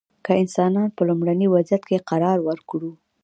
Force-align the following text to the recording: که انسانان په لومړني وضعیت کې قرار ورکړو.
که 0.25 0.31
انسانان 0.41 0.89
په 0.95 1.01
لومړني 1.09 1.47
وضعیت 1.55 1.83
کې 1.89 2.05
قرار 2.09 2.37
ورکړو. 2.47 2.91